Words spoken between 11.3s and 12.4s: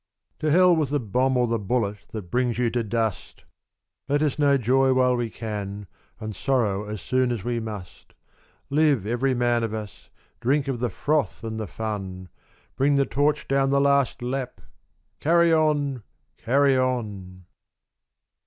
and the fun,